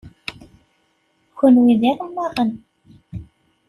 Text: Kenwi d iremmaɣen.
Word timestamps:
Kenwi 1.37 1.73
d 1.79 1.81
iremmaɣen. 1.89 2.51